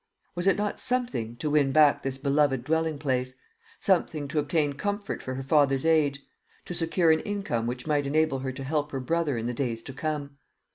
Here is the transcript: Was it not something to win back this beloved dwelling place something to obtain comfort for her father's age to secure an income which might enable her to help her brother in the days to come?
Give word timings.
Was 0.33 0.47
it 0.47 0.57
not 0.57 0.79
something 0.79 1.35
to 1.35 1.51
win 1.51 1.71
back 1.71 2.01
this 2.01 2.17
beloved 2.17 2.63
dwelling 2.63 2.97
place 2.97 3.35
something 3.77 4.27
to 4.29 4.39
obtain 4.39 4.73
comfort 4.73 5.21
for 5.21 5.35
her 5.35 5.43
father's 5.43 5.85
age 5.85 6.23
to 6.65 6.73
secure 6.73 7.11
an 7.11 7.19
income 7.19 7.67
which 7.67 7.85
might 7.85 8.07
enable 8.07 8.39
her 8.39 8.51
to 8.51 8.63
help 8.63 8.91
her 8.93 8.99
brother 8.99 9.37
in 9.37 9.45
the 9.45 9.53
days 9.53 9.83
to 9.83 9.93
come? 9.93 10.37